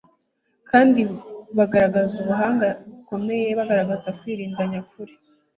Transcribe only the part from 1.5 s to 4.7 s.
bagatanga ubuhamya bukomeye bagaragaza kwirinda